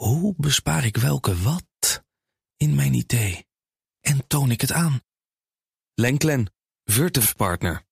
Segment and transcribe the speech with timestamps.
[0.00, 2.02] Hoe bespaar ik welke wat
[2.56, 3.46] in mijn idee?
[4.00, 5.00] En toon ik het aan?
[5.94, 6.52] Lenklen,
[6.84, 7.82] Virtuf Partner.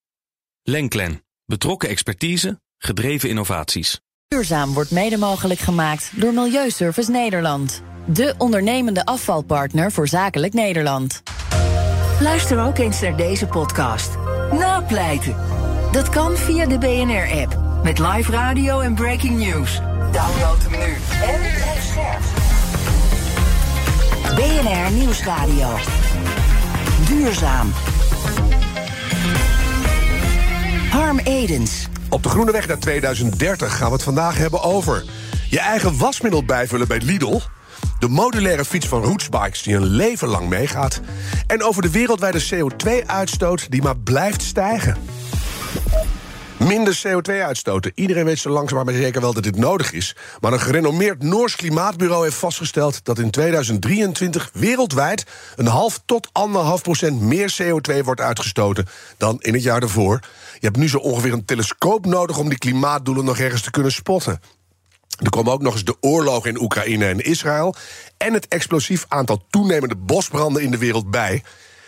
[0.63, 4.01] Lenklen, betrokken expertise, gedreven innovaties.
[4.29, 7.83] Duurzaam wordt mede mogelijk gemaakt door Milieuservice Nederland.
[8.07, 11.23] De ondernemende afvalpartner voor zakelijk Nederland.
[12.21, 14.17] Luister ook eens naar deze podcast.
[14.53, 15.37] Napleiten.
[15.93, 17.83] Dat kan via de BNR-app.
[17.83, 19.81] Met live radio en breaking news.
[20.13, 20.97] Download hem nu.
[24.39, 25.69] BNR Nieuwsradio.
[27.07, 27.73] Duurzaam.
[30.91, 31.89] Harm Edens.
[32.09, 35.05] Op de Groene Weg naar 2030 gaan we het vandaag hebben over...
[35.49, 37.41] je eigen wasmiddel bijvullen bij Lidl...
[37.99, 41.01] de modulaire fiets van Rootsbikes die een leven lang meegaat...
[41.47, 44.97] en over de wereldwijde CO2-uitstoot die maar blijft stijgen.
[46.59, 47.93] Minder CO2 uitstoten.
[47.95, 50.17] Iedereen weet zo langzaam maar zeker wel dat dit nodig is.
[50.41, 55.25] Maar een gerenommeerd Noors klimaatbureau heeft vastgesteld dat in 2023 wereldwijd
[55.57, 60.21] een half tot anderhalf procent meer CO2 wordt uitgestoten dan in het jaar daarvoor.
[60.53, 63.93] Je hebt nu zo ongeveer een telescoop nodig om die klimaatdoelen nog ergens te kunnen
[63.93, 64.41] spotten.
[65.23, 67.75] Er komen ook nog eens de oorlogen in Oekraïne en Israël
[68.17, 71.43] en het explosief aantal toenemende bosbranden in de wereld bij.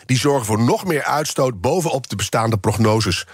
[0.07, 3.27] Die zorgen voor nog meer uitstoot bovenop de bestaande prognoses.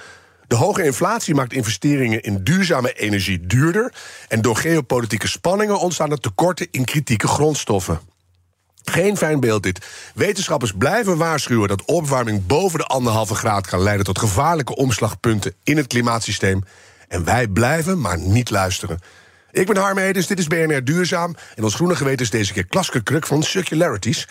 [0.49, 3.93] De hoge inflatie maakt investeringen in duurzame energie duurder.
[4.29, 8.01] En door geopolitieke spanningen ontstaan er tekorten in kritieke grondstoffen.
[8.85, 9.87] Geen fijn beeld dit.
[10.15, 15.77] Wetenschappers blijven waarschuwen dat opwarming boven de anderhalve graad kan leiden tot gevaarlijke omslagpunten in
[15.77, 16.63] het klimaatsysteem.
[17.09, 18.99] En wij blijven maar niet luisteren.
[19.51, 21.37] Ik ben Harm Edens, dit is BNR Duurzaam.
[21.55, 24.29] En ons groene geweten is deze keer Klaske Kruk van Circularities.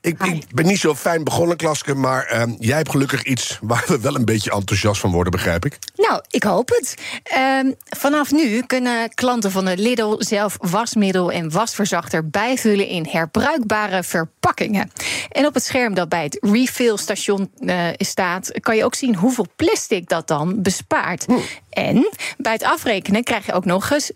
[0.00, 3.84] Ik, ik, ben niet zo fijn begonnen, Klaske, maar uh, jij hebt gelukkig iets waar
[3.86, 5.78] we wel een beetje enthousiast van worden, begrijp ik.
[5.96, 6.94] Nou, ik hoop het.
[7.36, 14.02] Uh, vanaf nu kunnen klanten van de Lidl zelf wasmiddel en wasverzachter bijvullen in herbruikbare
[14.02, 14.90] verpakkingen.
[15.30, 19.46] En op het scherm dat bij het refillstation uh, staat, kan je ook zien hoeveel
[19.56, 21.24] plastic dat dan bespaart.
[21.26, 21.32] Hm.
[21.70, 24.14] En bij het afrekenen krijg je ook nog eens 25%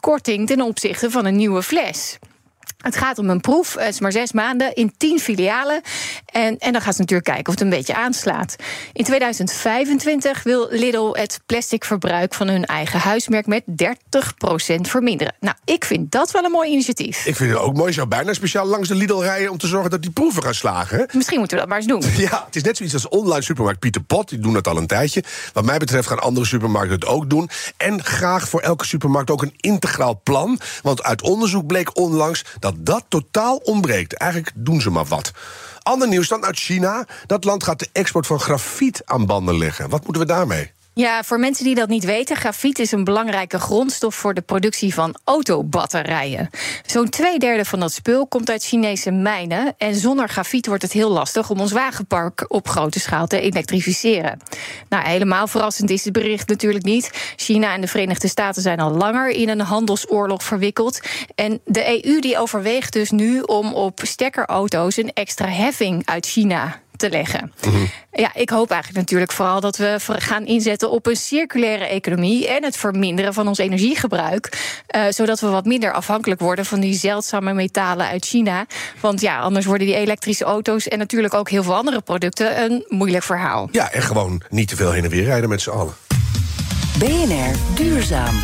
[0.00, 2.18] korting ten opzichte van een nieuwe fles.
[2.84, 5.80] Het gaat om een proef, het is maar zes maanden in tien filialen.
[6.26, 8.56] En, en dan gaat ze natuurlijk kijken of het een beetje aanslaat.
[8.92, 13.66] In 2025 wil Lidl het plastic verbruik van hun eigen huismerk met 30%
[14.80, 15.34] verminderen.
[15.40, 17.26] Nou, ik vind dat wel een mooi initiatief.
[17.26, 17.88] Ik vind het ook mooi.
[17.88, 20.54] Je zou bijna speciaal langs de Lidl rijden om te zorgen dat die proeven gaan
[20.54, 21.08] slagen.
[21.12, 22.02] Misschien moeten we dat maar eens doen.
[22.24, 24.28] Ja, het is net zoiets als online supermarkt Pieter Pot.
[24.28, 25.24] Die doen dat al een tijdje.
[25.52, 27.50] Wat mij betreft gaan andere supermarkten het ook doen.
[27.76, 30.60] En graag voor elke supermarkt ook een integraal plan.
[30.82, 34.12] Want uit onderzoek bleek onlangs dat dat totaal ontbreekt.
[34.12, 35.32] Eigenlijk doen ze maar wat.
[35.82, 37.06] Ander nieuws dan uit China.
[37.26, 39.88] Dat land gaat de export van grafiet aan banden leggen.
[39.88, 40.73] Wat moeten we daarmee?
[40.96, 44.94] Ja, voor mensen die dat niet weten, grafiet is een belangrijke grondstof voor de productie
[44.94, 46.50] van autobatterijen.
[46.86, 49.74] Zo'n twee derde van dat spul komt uit Chinese mijnen.
[49.78, 54.38] En zonder grafiet wordt het heel lastig om ons wagenpark op grote schaal te elektrificeren.
[54.88, 57.10] Nou, helemaal verrassend is het bericht natuurlijk niet.
[57.36, 61.00] China en de Verenigde Staten zijn al langer in een handelsoorlog verwikkeld.
[61.34, 66.82] En de EU die overweegt dus nu om op stekkerauto's een extra heffing uit China
[66.96, 67.52] te leggen.
[67.66, 67.90] Mm-hmm.
[68.12, 72.64] Ja, ik hoop eigenlijk natuurlijk vooral dat we gaan inzetten op een circulaire economie en
[72.64, 77.52] het verminderen van ons energiegebruik, uh, zodat we wat minder afhankelijk worden van die zeldzame
[77.52, 78.66] metalen uit China.
[79.00, 82.84] Want ja, anders worden die elektrische auto's en natuurlijk ook heel veel andere producten een
[82.88, 83.68] moeilijk verhaal.
[83.72, 85.94] Ja, en gewoon niet te veel heen en weer rijden met z'n allen.
[86.98, 88.34] BNR Duurzaam.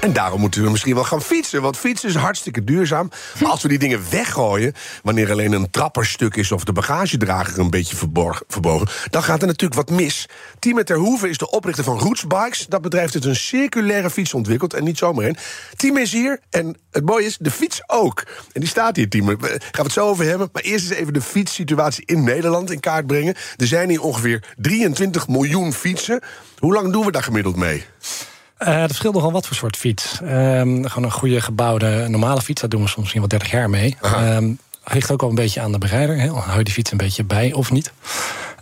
[0.00, 1.62] En daarom moeten we misschien wel gaan fietsen.
[1.62, 3.10] Want fietsen is hartstikke duurzaam.
[3.40, 4.72] Maar als we die dingen weggooien.
[5.02, 7.96] wanneer alleen een trapperstuk is of de bagagedrager een beetje
[8.46, 8.88] verbogen.
[9.10, 10.28] dan gaat er natuurlijk wat mis.
[10.58, 12.66] Timo ter Hoeve is de oprichter van Roots Bikes.
[12.66, 14.74] Dat bedrijf heeft een circulaire fiets ontwikkeld.
[14.74, 15.36] En niet zomaar in.
[15.76, 16.40] Timo is hier.
[16.50, 18.22] En het mooie is, de fiets ook.
[18.52, 19.36] En die staat hier, Timo.
[19.38, 20.48] Gaan we het zo over hebben.
[20.52, 23.34] Maar eerst eens even de fietssituatie in Nederland in kaart brengen.
[23.56, 26.20] Er zijn hier ongeveer 23 miljoen fietsen.
[26.58, 27.84] Hoe lang doen we daar gemiddeld mee?
[28.58, 30.20] Uh, dat verschilt nogal wat voor soort fiets.
[30.22, 33.70] Um, gewoon een goede gebouwde normale fiets, daar doen we soms misschien wel 30 jaar
[33.70, 33.96] mee.
[34.02, 36.28] Um, ligt ook al een beetje aan de bereider.
[36.28, 37.92] Hou je die fiets een beetje bij of niet?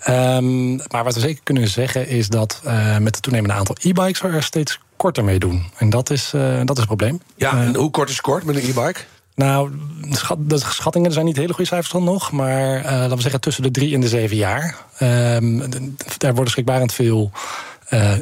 [0.08, 4.20] Um, maar wat we zeker kunnen zeggen is dat uh, met het toenemende aantal e-bikes
[4.20, 5.64] we er steeds korter mee doen.
[5.76, 7.20] En dat is, uh, dat is het probleem.
[7.36, 9.00] Ja, en hoe kort is kort met een e-bike?
[9.34, 9.70] Nou,
[10.38, 12.32] de schattingen zijn niet hele goede cijfers dan nog.
[12.32, 14.76] Maar uh, laten we zeggen tussen de drie en de zeven jaar.
[16.18, 17.30] daar worden schrikbarend veel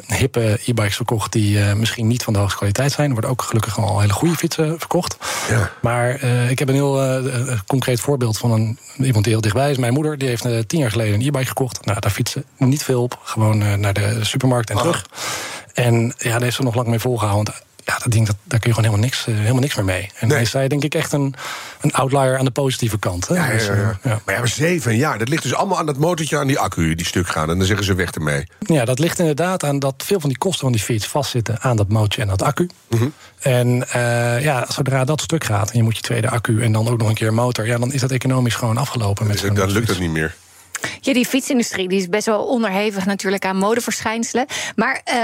[0.07, 3.07] hippe e-bikes verkocht die uh, misschien niet van de hoogste kwaliteit zijn.
[3.07, 5.17] Er worden ook gelukkig al hele goede fietsen verkocht.
[5.49, 5.71] Ja.
[5.81, 7.21] Maar uh, ik heb een heel
[7.67, 9.77] concreet voorbeeld van een, iemand die heel dichtbij is.
[9.77, 11.85] Mijn moeder die heeft tien jaar geleden een e-bike gekocht.
[11.85, 13.19] Nou, daar fietsen niet veel op.
[13.23, 15.05] Gewoon naar de supermarkt en terug.
[15.73, 17.53] En ja, daar heeft ze nog lang mee volgehouden.
[17.85, 20.09] Ja, dat ding, dat, daar kun je gewoon helemaal niks, eh, helemaal niks meer mee.
[20.19, 20.31] En Nee.
[20.37, 21.35] hij is hij denk ik echt een,
[21.81, 23.27] een outlier aan de positieve kant.
[23.27, 23.35] Hè?
[23.35, 23.99] Ja, ja, Dus, ja, eh, ja.
[24.03, 24.21] ja.
[24.25, 26.95] Maar ja, maar zeven jaar, dat ligt dus allemaal aan dat motortje, aan die accu
[26.95, 27.49] die stuk gaan.
[27.49, 28.43] En dan zeggen ze weg ermee.
[28.59, 31.75] Ja, dat ligt inderdaad aan dat veel van die kosten van die fiets vastzitten aan
[31.75, 32.69] dat mootje en dat accu.
[32.89, 33.07] Mhm.
[33.39, 36.87] En eh, ja, zodra dat stuk gaat en je moet je tweede accu en dan
[36.87, 39.27] ook nog een keer een motor, ja, dan is dat economisch gewoon afgelopen.
[39.27, 40.35] Met Dus zo'n dan lukt het niet meer.
[41.01, 44.45] Ja, die fietsindustrie die is best wel onderhevig natuurlijk aan modeverschijnselen.
[44.75, 45.15] Maar eh,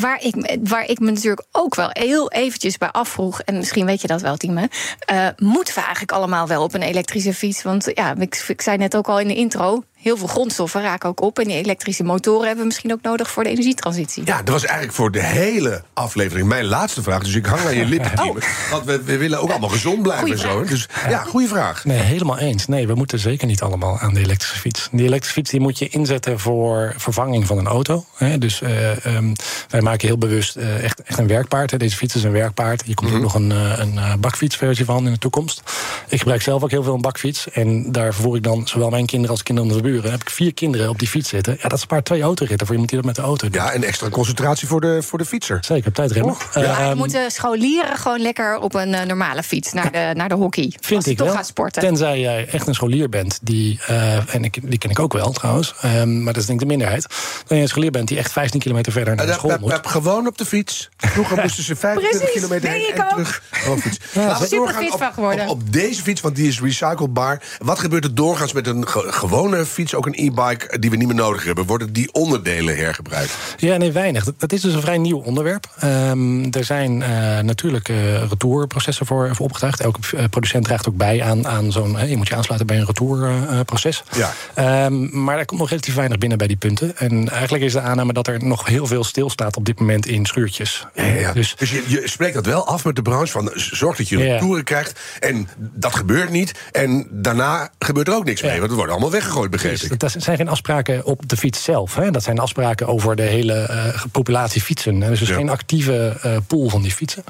[0.00, 3.40] waar, ik, me- waar ik me natuurlijk ook wel heel eventjes bij afvroeg...
[3.40, 4.68] en misschien weet je dat wel, Tieme...
[4.98, 7.62] eh, moeten we eigenlijk allemaal wel op een elektrische fiets?
[7.62, 9.84] Want ja, ik, ik zei net ook al in de intro...
[9.94, 11.38] heel veel grondstoffen raken ook op...
[11.38, 14.22] en die elektrische motoren hebben we misschien ook nodig voor de energietransitie.
[14.26, 17.22] Ja, dat was eigenlijk voor de hele aflevering mijn laatste vraag.
[17.24, 18.42] Dus ik hang aan je lippen, Tiemen.
[18.70, 20.60] Want we, we willen ook allemaal gezond blijven en zo.
[20.60, 20.66] hè.
[20.66, 21.84] Dus ja, goede vraag.
[21.84, 22.66] Nee, helemaal eens.
[22.66, 24.88] Nee, we moeten zeker niet allemaal aan de elektrische fiets.
[24.92, 28.04] Die elektrische fiets die moet je inzetten voor vervanging van een auto.
[28.16, 28.38] Hè.
[28.38, 29.32] Dus eh, ehm,
[29.68, 31.70] wij maken heel bewust eh, echt, echt een werkpaard.
[31.70, 31.76] Hè.
[31.76, 32.82] Deze fiets is een werkpaard.
[32.82, 35.62] Hier komt ook nog een, eh, een eh, bakfietsversie van in de toekomst.
[36.08, 37.50] Ik gebruik zelf ook heel veel een bakfiets.
[37.52, 40.10] En daar vervoer ik dan zowel mijn kinderen als kinderen van de buren.
[40.10, 41.58] heb ik vier kinderen op die fiets zitten.
[41.62, 43.54] Ja, dat spaart twee autoritten voor iemand die dat met de auto doet.
[43.54, 45.58] Ja, en extra concentratie voor de, voor de fietser.
[45.60, 46.32] Zeker, op tijd remmen.
[46.32, 50.28] Och, Maar Ehm, dan moeten scholieren gewoon lekker op een normale fiets naar de, naar
[50.28, 50.64] de hockey.
[50.64, 51.36] als Vind ze ik toch wel.
[51.36, 51.82] gaan sporten.
[51.82, 55.32] Tenzij jij echt een scholier bent, die, eh, en ik, die ken ik ook wel
[55.32, 57.02] trouwens, ehm, maar dat is denk ik de minderheid.
[57.02, 59.73] Dat je een scholier bent die echt 15 kilometer verder naar de school moet.
[59.82, 60.88] We- Gewoon op de fiets.
[60.96, 63.08] Vroeger moesten ze 25 Precies, kilometer nee, heen en ook.
[63.10, 63.42] terug.
[63.80, 63.98] Fiets.
[64.12, 65.44] Laten we super doorgaan fit op, van geworden.
[65.44, 67.42] Op, op deze fiets, want die is recyclebaar.
[67.58, 70.96] Wat gebeurt er doorgaans met een ge- gewone fiets, ook een e-bike, eh, die we
[70.96, 71.66] niet meer nodig hebben?
[71.66, 73.32] Worden die onderdelen hergebruikt?
[73.56, 74.24] Ja, nee, weinig.
[74.24, 75.66] Dat, dat is dus een vrij nieuw onderwerp.
[75.78, 77.96] Ehm, er zijn eh, natuurlijk eh,
[78.28, 79.80] retourprocessen voor, voor opgetuigd.
[79.80, 82.08] Elke producent draagt ook bij aan, aan zo'n...
[82.08, 84.02] je moet je aansluiten bij een retourproces.
[84.16, 84.32] Ja.
[84.54, 86.96] Ehm, maar er komt nog relatief weinig binnen bij die punten.
[86.96, 90.26] En eigenlijk is de aanname dat er nog heel veel stilstaat op dit moment in
[90.26, 90.86] schuurtjes.
[90.94, 91.32] Ja, ja, ja.
[91.32, 93.32] Dus Dus, je, je spreekt dat wel af met de branche.
[93.32, 94.24] Van, zorg dat je Ja.
[94.32, 95.00] retouren krijgt.
[95.20, 96.52] En dat gebeurt niet.
[96.72, 98.50] En daarna gebeurt er ook niks mee.
[98.50, 99.98] Want het wordt allemaal weggegooid, begreep ik.
[99.98, 101.94] Dat zijn geen afspraken op de fiets zelf.
[101.94, 102.10] Hè.
[102.10, 105.02] Dat zijn afspraken over de hele eh, populatie fietsen.
[105.02, 107.24] Er is dus geen actieve eh, pool van die fietsen.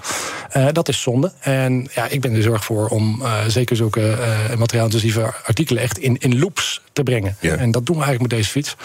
[0.50, 1.32] Eh, dat is zonde.
[1.40, 4.16] En ja, ik ben er zorg voor om zeker zulke
[4.58, 7.36] materiaalintensieve artikelen echt in, in loops te brengen.
[7.40, 7.54] Ja.
[7.56, 8.76] En dat doen we eigenlijk met deze fiets.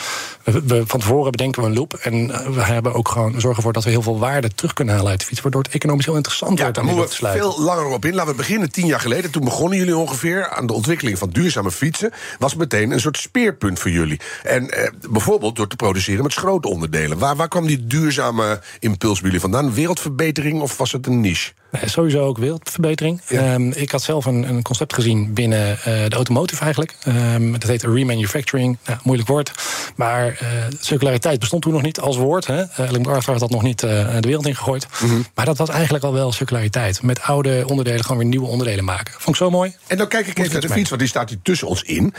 [0.44, 1.94] We, we- van tevoren bedenken we een loop.
[1.94, 4.95] En eh, we hebben ook gewoon zorgen ervoor dat we heel veel waarde terug kunnen
[4.95, 5.41] halen uit de fiets.
[5.41, 7.44] Waardoor het economisch heel interessant Ja, wordt om die te sluiten.
[7.51, 8.13] veel langer op in.
[8.15, 9.31] Laten we beginnen tien jaar geleden.
[9.31, 12.11] Toen begonnen jullie ongeveer aan de ontwikkeling van duurzame fietsen.
[12.39, 14.19] Was meteen een soort speerpunt voor jullie.
[14.44, 17.17] En eh, bijvoorbeeld door te produceren met schrootonderdelen.
[17.17, 19.73] Waar, waar kwam die duurzame impuls bij jullie vandaan?
[19.73, 21.51] Wereldverbetering of was het een niche?
[21.71, 23.21] Nee, sowieso ook wereldverbetering.
[23.27, 23.54] Ja.
[23.54, 26.95] Ehm, ik had zelf een, een concept gezien binnen eh, de automotive eigenlijk.
[27.04, 28.77] Ehm, dat heet remanufacturing.
[28.86, 29.51] Nou, moeilijk woord.
[29.95, 30.48] Maar eh,
[30.80, 32.45] circulariteit bestond toen nog niet als woord.
[32.45, 32.62] Hè.
[32.62, 33.89] Uh, MacArthur had dat nog niet eh,
[34.19, 34.88] de wereld ingegooid.
[35.01, 35.21] Mhm.
[35.36, 37.01] Maar dat was eigenlijk al wel circulariteit.
[37.01, 39.13] Met oude onderdelen gewoon weer nieuwe onderdelen maken.
[39.13, 39.75] Vond ik zo mooi.
[39.88, 41.83] En dan kijk ik even naar de iets fiets, want die staat hier tussen ons
[41.83, 42.13] in.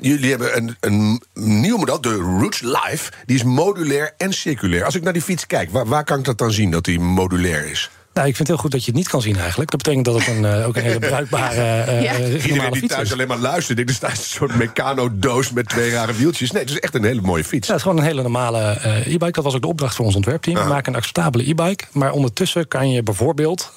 [0.00, 3.12] Jullie hebben een, een nieuw model, de Roots Life.
[3.26, 4.84] Die is modulair en circulair.
[4.84, 7.00] Als ik naar die fiets kijk, waar, waar kan ik dat dan zien dat die
[7.00, 7.90] modulair is?
[8.16, 9.70] Nou, ik vind het heel goed dat je het niet kan zien eigenlijk.
[9.70, 12.12] Dat betekent dat het een, eh, ook een hele bruikbare eh, Ja.
[12.12, 13.12] eh, Iedereen die fiets thuis is.
[13.12, 16.50] alleen maar luistert, denkt, er staat een soort Meccano-doos met twee rare wieltjes.
[16.50, 17.66] Nee, het is echt een hele mooie fiets.
[17.66, 19.30] Ja, het is gewoon een hele normale eh, e-bike.
[19.32, 20.56] Dat was ook de opdracht voor ons ontwerpteam.
[20.62, 21.84] We maken een acceptabele e-bike.
[21.92, 23.72] Maar ondertussen kan je bijvoorbeeld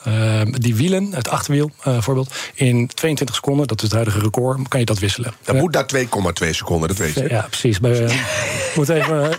[0.52, 4.86] die wielen, het achterwiel bijvoorbeeld, in 22 seconden, dat is het huidige record, kan je
[4.86, 5.34] dat wisselen.
[5.44, 5.86] Dat moet naar
[6.44, 7.30] 2,2 seconden, dat weet je.
[7.30, 7.80] ja, precies.
[7.80, 8.14] Bij, eh,
[8.76, 9.36] moet even een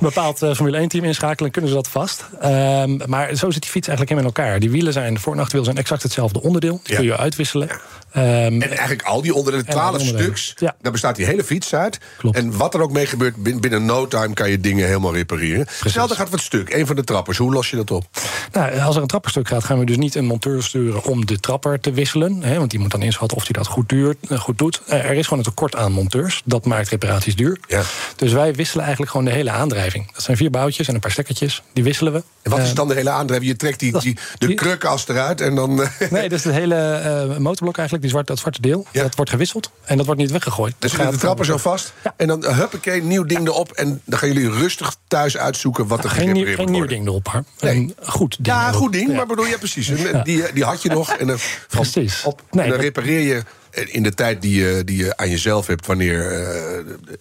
[0.00, 2.24] bepaald Formule 1-team inschakelen, kunnen ze dat vast.
[2.40, 4.35] Ehm, maar zo zit die fiets eigenlijk helemaal in elkaar.
[4.58, 6.80] Die wielen zijn, voor- en achterwiel zijn exact hetzelfde onderdeel.
[6.82, 7.68] Die kun je uitwisselen.
[8.16, 8.24] Ehm,
[8.62, 10.38] En eigenlijk al die onderdelen, En alle 12 onderdelen.
[10.38, 10.76] stuks, Ja.
[10.82, 11.98] daar bestaat die hele fiets uit.
[12.18, 12.36] Klopt.
[12.36, 15.66] En wat er ook mee gebeurt, bin- binnen no time kan je dingen helemaal repareren.
[15.82, 17.38] Hetzelfde gaat wat stuk, een van de trappers.
[17.38, 18.04] Hoe los je dat op?
[18.52, 21.40] Nou, als er een trapperstuk gaat, gaan we dus niet een monteur sturen om de
[21.40, 22.42] trapper te wisselen.
[22.42, 24.80] Hè, want die moet dan inschatten of hij dat goed, duurt, eh, goed doet.
[24.86, 26.42] Eh, er is gewoon een tekort aan monteurs.
[26.44, 27.58] Dat maakt reparaties duur.
[27.68, 27.82] Ja.
[28.16, 30.12] Dus wij wisselen eigenlijk gewoon de hele aandrijving.
[30.12, 31.62] Dat zijn vier boutjes en een paar stekkertjes.
[31.72, 32.22] Die wisselen we.
[32.42, 33.50] En wat is Eh, dan de hele aandrijving?
[33.50, 35.82] Je trekt die, dat is- die, de die- krukas eruit en dan...
[35.82, 39.02] eh, Nee, dus het hele eh, motorblok eigenlijk, die zwarte, dat zwarte deel, Ja.
[39.02, 39.70] dat wordt gewisseld.
[39.84, 40.70] En dat wordt niet weggegooid.
[40.70, 41.92] Dan Dat zit de gaat trapper zo vast.
[42.04, 42.14] Ja.
[42.16, 43.72] En dan huppakee, nieuw ding erop.
[43.72, 47.06] En dan gaan jullie rustig thuis uitzoeken wat er Geen, nieuw, gerepareerd geen nieuw ding
[47.06, 47.44] erop, hoor.
[47.60, 47.76] Nee.
[47.76, 48.46] Een goed ding.
[48.46, 49.86] Ja, goed ding, maar bedoel je precies.
[50.24, 51.10] Die, die had je nog.
[51.12, 52.22] En dan, Precies.
[52.24, 53.42] Op, Nee, en dan repareer je
[53.84, 55.86] in de tijd die je, die je aan jezelf hebt.
[55.86, 56.32] Wanneer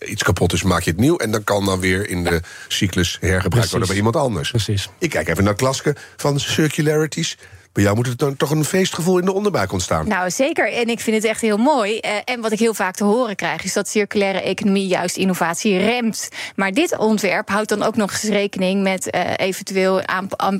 [0.01, 1.17] eh, iets kapot is, maak je het nieuw.
[1.17, 4.49] En dan kan dan weer in de cyclus hergebruikt worden bij iemand anders.
[4.49, 4.89] Precies.
[4.97, 7.37] Ik kijk even naar Klaske van Circularities.
[7.75, 10.07] Bij jou moet er dan toch een feestgevoel in de onderbuik ontstaan.
[10.07, 10.73] Nou, zeker.
[10.73, 11.99] En ik vind het echt heel mooi.
[12.05, 15.77] Uh, en wat ik heel vaak te horen krijg, is dat circulaire economie juist innovatie
[15.77, 16.29] remt.
[16.55, 20.01] Maar dit ontwerp houdt dan ook nog eens rekening met uh, eventueel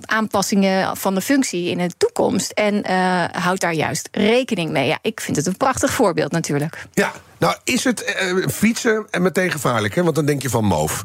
[0.06, 2.52] aanpassingen van de functie in de toekomst.
[2.52, 4.88] En uh, houdt daar juist rekening mee.
[4.88, 6.86] Ja, ik vind het een prachtig voorbeeld natuurlijk.
[6.94, 8.16] Ja, nou is het
[8.52, 10.04] fietsen en meteen gevaarlijk, hè?
[10.04, 11.04] Want dan denk je van moof.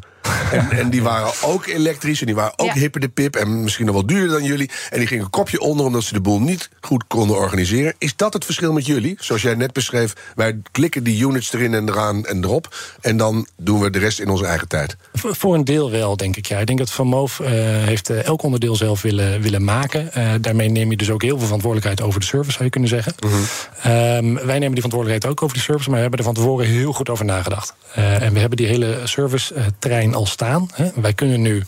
[0.53, 2.73] En, en, die waren ook elektrisch en die waren ook ja.
[2.73, 3.37] hipper de pip.
[3.37, 4.71] En misschien nog wel duurder dan jullie.
[4.91, 7.95] En die gingen een kopje onder omdat ze de boel niet goed konden organiseren.
[7.99, 9.17] Is dat het verschil met jullie?
[9.19, 12.77] Zoals jij net beschreef, wij klikken die units erin en eraan en erop.
[13.01, 14.97] En dan doen we de rest in onze eigen tijd.
[15.13, 16.47] Voor een deel wel, denk ik.
[16.47, 16.59] Ja.
[16.59, 20.11] Ik denk dat Van Moof uh, heeft uh, elk onderdeel zelf willen, willen maken.
[20.17, 22.91] Uh, daarmee neem je dus ook heel veel verantwoordelijkheid over de service, zou je kunnen
[22.91, 23.15] zeggen.
[23.21, 23.93] Mm -hmm.
[23.93, 26.67] um, wij nemen die verantwoordelijkheid ook over de service, maar we hebben er van tevoren
[26.67, 27.75] heel goed over nagedacht.
[27.95, 30.69] en we hebben die hele service-trein al staan.
[30.75, 30.91] Hè.
[30.95, 31.63] Wij kunnen nu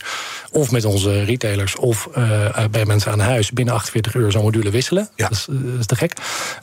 [0.51, 4.69] of met onze retailers of uh, bij mensen aan huis binnen 48 uur zo'n module
[4.69, 5.09] wisselen.
[5.15, 5.27] Ja.
[5.27, 6.13] Dat, is, dat, is, te gek.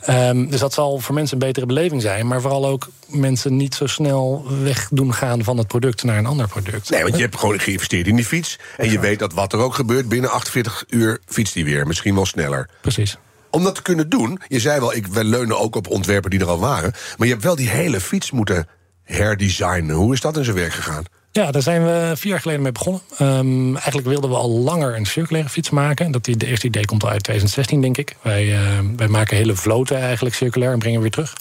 [0.09, 2.27] Um, dus dat zal voor mensen een betere beleving zijn.
[2.27, 6.25] Maar vooral ook mensen niet zo snel weg doen gaan van het product naar een
[6.25, 6.89] ander product.
[6.89, 8.59] Nee, want je hebt gewoon geïnvesteerd in die fiets.
[8.77, 11.87] En je weet dat wat er ook gebeurt, binnen 48 uur fietst die weer.
[11.87, 12.69] Misschien wel sneller.
[12.81, 13.17] Precies
[13.51, 16.39] om dat te kunnen doen, je zei wel, ik, we leunen ook op ontwerpen die
[16.39, 16.93] er al waren.
[17.17, 18.67] Maar je hebt wel die hele fiets moeten
[19.03, 19.95] herdesignen.
[19.95, 21.03] Hoe is dat in zijn werk gegaan?
[21.33, 23.01] Ja, daar zijn we vier jaar geleden mee begonnen.
[23.21, 26.11] Um, eigenlijk wilden we al langer een circulaire fiets maken.
[26.11, 28.15] Dat die, de eerste idee komt al uit 2016, denk ik.
[28.21, 28.59] Wij, uh,
[28.95, 31.33] wij maken hele vloten eigenlijk circulair en brengen weer terug.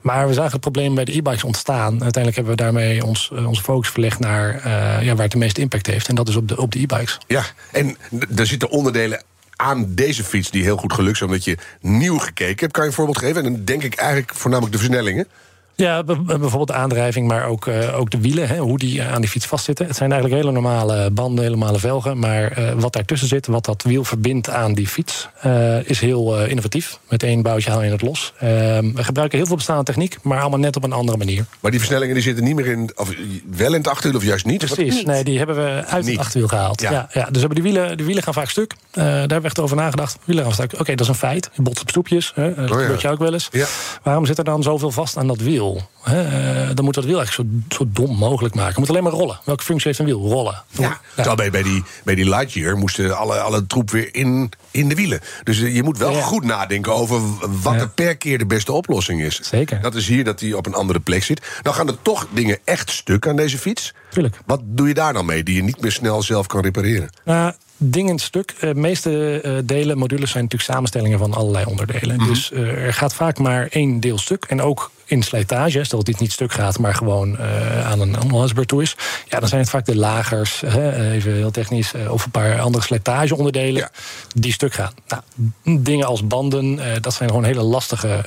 [0.00, 2.02] Maar we zagen het probleem bij de e-bikes ontstaan.
[2.02, 4.62] Uiteindelijk hebben we daarmee ons, uh, onze focus verlegd naar uh,
[5.02, 6.08] ja, waar het de meeste impact heeft.
[6.08, 7.18] En dat is op de, op de e-bikes.
[7.26, 7.42] Ja,
[7.72, 7.96] en
[8.36, 9.22] er zitten onderdelen
[9.56, 11.30] aan deze fiets die heel goed gelukt zijn...
[11.30, 12.72] omdat je nieuw gekeken hebt.
[12.72, 13.44] Kan je een voorbeeld geven?
[13.44, 15.26] En dan denk ik eigenlijk voornamelijk de versnellingen.
[15.76, 19.30] Ja, bijvoorbeeld de aandrijving, maar ook, uh, ook de wielen, hè, hoe die aan die
[19.30, 19.86] fiets vastzitten.
[19.86, 22.18] Het zijn eigenlijk hele normale banden, hele normale velgen.
[22.18, 26.44] Maar uh, wat daartussen zit, wat dat wiel verbindt aan die fiets, uh, is heel
[26.44, 26.98] innovatief.
[27.08, 28.32] Met één boutje haal je het los.
[28.38, 31.44] Ehm, we gebruiken heel veel bestaande techniek, maar allemaal net op een andere manier.
[31.60, 33.10] Maar die versnellingen die zitten niet meer in, of
[33.50, 34.64] wel in het achterwiel of juist niet?
[34.64, 36.12] Precies, nee, die hebben we uit niet.
[36.12, 36.80] het achterwiel gehaald.
[36.80, 36.90] Ja.
[36.90, 38.74] Ja, ja, dus hebben die, wielen, die wielen gaan vaak stuk.
[38.90, 40.18] daar hebben we echt over nagedacht.
[40.24, 40.72] Wielen gaan stuk.
[40.72, 41.50] Oké, okay, dat is een feit.
[41.52, 42.54] Je botst op stoepjes, hè.
[42.54, 43.48] dat oh, gebeurt je ook wel eens.
[43.52, 43.66] Ja.
[44.02, 45.65] Waarom zit er dan zoveel vast aan dat wiel?
[46.02, 48.70] He, dan moet dat wiel eigenlijk zo, zo dom mogelijk maken.
[48.70, 49.38] Het moet alleen maar rollen.
[49.44, 50.20] Welke functie heeft een wiel?
[50.20, 50.62] Rollen.
[50.68, 51.00] Ja.
[51.16, 51.34] ja.
[51.34, 55.20] Bij, bij, die, bij die Lightyear moesten alle, alle troep weer in, in de wielen.
[55.42, 56.22] Dus je moet wel ja.
[56.22, 57.20] goed nadenken over
[57.62, 59.40] wat er per keer de beste oplossing is.
[59.42, 59.80] Zeker.
[59.80, 61.42] Dat is hier dat hij op een andere plek zit.
[61.62, 63.94] Dan gaan er toch dingen echt stuk aan deze fiets.
[64.10, 64.38] Tuurlijk.
[64.46, 67.10] Wat doe je daar dan mee die je niet meer snel zelf kan repareren?
[67.24, 68.54] Nou, dingen stuk.
[68.60, 72.14] De meeste uh, delen, modules zijn natuurlijk samenstellingen van allerlei onderdelen.
[72.14, 72.28] Mm -hmm.
[72.28, 74.44] Dus uh, er gaat vaak maar één deel stuk.
[74.44, 78.22] En ook in slijtage, stel dat dit niet stuk gaat, maar gewoon uh, aan een
[78.22, 78.96] onhasbaar toe is.
[79.28, 82.84] Ja, dan zijn het vaak de lagers, hè, even heel technisch, of een paar andere
[82.84, 83.90] slijtageonderdelen ja.
[84.34, 84.92] die stuk gaan.
[85.08, 85.22] Nou,
[85.80, 88.24] dingen als banden, dat zijn gewoon hele lastige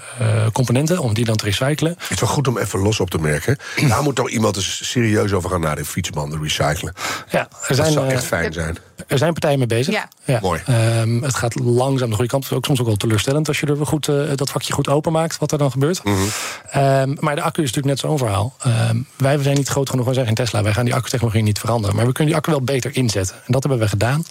[0.52, 1.96] componenten om die dan te recyclen.
[1.98, 3.58] Het is wel goed om even los op te merken.
[3.88, 6.94] Daar moet toch iemand eens serieus over gaan naar de fietsbanden recyclen.
[7.30, 8.78] Ja, er zijn, dat zou echt fijn zijn.
[9.10, 9.94] Er zijn partijen mee bezig.
[9.94, 10.08] Ja.
[10.26, 10.40] ja.
[10.42, 10.62] Mooi.
[11.02, 12.52] Um, het gaat langzaam de goede kant.
[12.52, 15.52] Ook soms ook wel teleurstellend als je er goed, uh, dat vakje goed openmaakt, wat
[15.52, 16.04] er dan gebeurt.
[16.04, 16.82] Mm -hmm.
[16.84, 18.56] um, maar de accu is natuurlijk net zo'n verhaal.
[18.90, 20.64] Um, wij zijn niet groot genoeg, wij zijn geen Tesla.
[20.64, 21.96] Wij gaan die accutechnologie niet veranderen.
[21.96, 23.36] Maar we kunnen die accu wel beter inzetten.
[23.36, 24.24] En dat hebben we gedaan.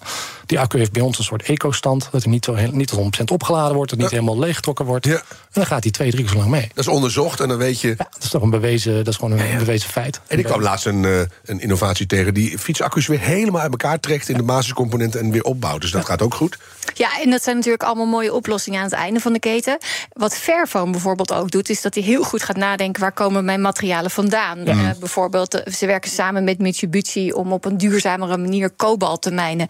[0.47, 2.09] Die accu heeft bij ons een soort eco-stand.
[2.13, 3.91] Dat hij niet, zo, niet tot 100% opgeladen wordt.
[3.91, 4.05] Dat ja.
[4.05, 5.07] niet helemaal leeggetrokken wordt.
[5.07, 5.13] Ja.
[5.15, 6.69] En dan gaat hij twee, drie keer zo lang mee.
[6.75, 7.89] Dat is onderzocht en dan weet je...
[7.89, 10.21] Ja, dat is toch een bewezen, dat is gewoon een bewezen feit.
[10.27, 12.35] En ik kwam laatst een, uh, een innovatie tegen...
[12.35, 15.21] die fietsaccu's weer helemaal uit elkaar trekt in de basiscomponenten...
[15.21, 15.81] en weer opbouwt.
[15.81, 16.59] Dus dat gaat ook goed.
[16.95, 19.79] Ja, en dat zijn natuurlijk allemaal mooie oplossingen aan het einde van de keten.
[20.13, 23.61] Wat Fairphone bijvoorbeeld ook doet, is dat hij heel goed gaat nadenken: waar komen mijn
[23.61, 24.65] materialen vandaan?
[24.65, 24.75] Ja.
[24.75, 29.67] Uh, bijvoorbeeld, ze werken samen met Mitsubishi om op een duurzamere manier kobalt te mijnen.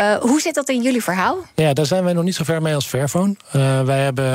[0.00, 1.38] Uh, hoe zit dat in jullie verhaal?
[1.54, 3.36] Ja, daar zijn wij nog niet zo ver mee als Fairphone.
[3.56, 4.26] Uh, wij hebben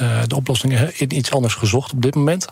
[0.00, 2.46] uh, de oplossingen in iets anders gezocht op dit moment.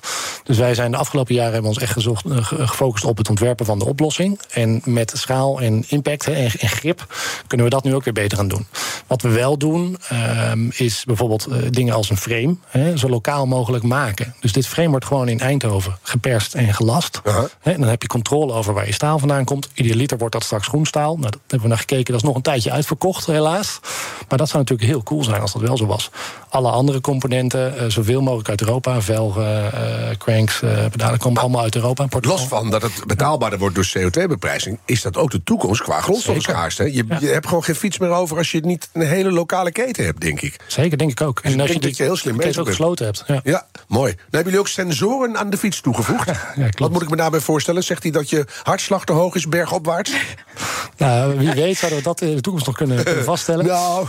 [0.45, 3.79] Dus wij zijn de afgelopen jaren hebben ons echt gezocht, gefocust op het ontwerpen van
[3.79, 4.41] de oplossing.
[4.51, 7.07] En met schaal en impact en grip
[7.47, 8.67] kunnen we dat nu ook weer beter gaan doen.
[9.07, 9.99] Wat we wel doen,
[10.51, 14.35] um, is bijvoorbeeld uh, dingen als een frame hè, zo lokaal mogelijk maken.
[14.41, 17.21] Dus dit frame wordt gewoon in Eindhoven geperst en gelast.
[17.25, 17.45] Uh -huh.
[17.61, 19.69] hè, en dan heb je controle over waar je staal vandaan komt.
[19.75, 21.17] Idealiter wordt dat straks groenstaal.
[21.17, 22.13] Nou, dat hebben we naar gekeken.
[22.13, 23.81] Dat is nog een tijdje uitverkocht, helaas.
[24.29, 26.11] Maar dat zou natuurlijk heel cool zijn als dat wel zo was.
[26.49, 29.01] Alle andere componenten, uh, zoveel mogelijk uit Europa.
[29.01, 32.07] Velgen, uh, cranks, pedalen komen allemaal uit Europa.
[32.21, 34.79] Los van dat het betaalbaarder wordt door CO2-beprijzing...
[34.85, 36.01] is dat ook de toekomst qua.
[36.93, 37.19] Je, ja.
[37.21, 39.73] je hebt gewoon geen fiets meer over als je het niet niet een hele lokale
[39.73, 40.57] keten hebt, denk ik.
[40.67, 41.43] Zeker, denk ik ook.
[41.43, 43.25] Dus ik als denk dat je heel slim bezig ook gesloten hebt.
[43.27, 43.41] Ja.
[43.45, 44.13] Ja, mooi.
[44.13, 46.25] Dan hebben jullie ook sensoren aan de fiets toegevoegd.
[46.55, 46.79] klopt.
[46.79, 47.83] Wat moet ik me daarbij voorstellen?
[47.85, 50.13] Zegt hij dat je hartslag te hoog is bergopwaarts?
[50.97, 53.67] Nou, wie weet zouden we dat in de toekomst nog kunnen, kunnen vaststellen.
[53.75, 54.07] Nou,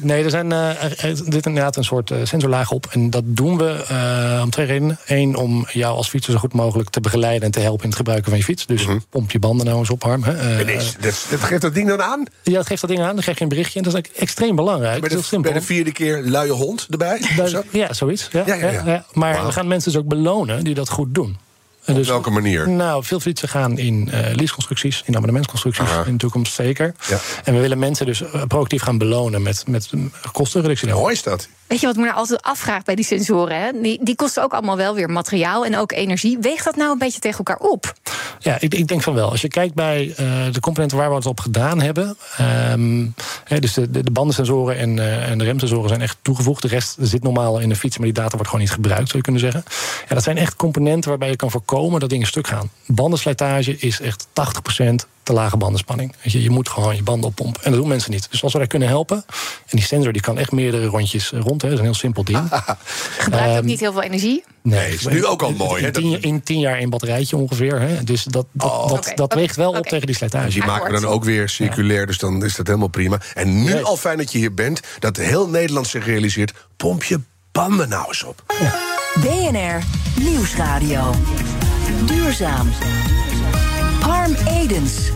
[0.00, 2.86] Nee, er zijn eh, er- er zit inderdaad een soort eh, sensorlaag op.
[2.90, 4.98] En dat doen we eh, om twee redenen.
[5.06, 7.96] Eén, om jou als fietser zo goed mogelijk te begeleiden en te helpen in het
[7.98, 8.66] gebruiken van je fiets.
[8.66, 10.22] Dus pomp je banden nou eens op, Harm.
[10.22, 10.36] Hè.
[10.36, 12.24] Eh, en is- dat, dat geeft dat ding dan aan?
[12.42, 13.75] ja, dat geeft dat ding aan, dan krijg je een berichtje.
[13.76, 15.00] En dat is eigenlijk extreem belangrijk.
[15.00, 17.22] Bij is de, bij de vierde keer luie hond erbij?
[17.48, 17.62] zo?
[17.70, 18.28] Ja, zoiets.
[18.32, 19.06] Ja, Ja, ja, ja.
[19.12, 21.36] Maar we gaan mensen dus ook belonen die dat goed doen.
[21.86, 22.68] Op dus- welke manier?
[22.68, 26.04] Nou, veel fietsen gaan in eh leaseconstructies, in abonnementsconstructies Aha.
[26.04, 26.94] in de toekomst zeker.
[27.08, 27.18] Ja.
[27.44, 29.90] En we willen mensen dus eh, proactief gaan belonen met, met
[30.32, 30.88] kostenreductie.
[30.88, 31.48] Mooi is dat.
[31.66, 33.60] Weet je wat me nou altijd afvraagt bij die sensoren?
[33.60, 33.70] Hè?
[33.82, 36.38] Die, die kosten ook allemaal wel weer materiaal en ook energie.
[36.40, 37.92] Weegt dat nou een beetje tegen elkaar op?
[38.38, 39.30] Ja, ik, ik denk van wel.
[39.30, 42.16] Als je kijkt bij eh, de componenten waar we het op gedaan hebben.
[42.36, 43.06] ehm,
[43.44, 46.62] hè, dus de, de, de bandensensoren en, eh, en de remsensoren zijn echt toegevoegd.
[46.62, 49.16] De rest zit normaal in de fiets, maar die data wordt gewoon niet gebruikt, zou
[49.16, 49.64] je kunnen zeggen.
[50.08, 52.70] Ja, dat zijn echt componenten waarbij je kan voorkomen dat dingen stuk gaan.
[52.86, 54.30] Bandenslijtage is echt 80%
[55.22, 56.14] te lage bandenspanning.
[56.22, 57.62] Je, je moet gewoon je banden oppompen.
[57.64, 58.26] En dat doen mensen niet.
[58.30, 59.16] Dus als we daar kunnen helpen.
[59.66, 61.62] En die sensor die kan echt meerdere rondjes eh, rond.
[61.62, 61.68] Hè.
[61.68, 62.38] Dat is een heel simpel ding.
[63.18, 64.44] Gebruikt ook Ehm, niet heel veel energie.
[64.62, 67.80] Nee, is nu ook al mooi, In tien, in tien jaar een batterijtje ongeveer.
[67.80, 68.04] Hè.
[68.04, 68.98] Dus dat, dat, Oh.
[69.14, 70.50] dat, weegt wel op tegen die slijtage.
[70.50, 73.20] Die maken we dan ook weer circulair, dus dan is dat helemaal prima.
[73.34, 73.82] En nu Yes.
[73.82, 76.52] al fijn dat je hier bent, dat heel Nederland zich realiseert...
[76.76, 77.20] pomp je
[77.52, 78.42] banden nou eens op.
[79.20, 79.82] BNR
[80.20, 81.14] Nieuwsradio.
[82.06, 82.68] Duurzaam.
[84.00, 85.10] Harm Edens.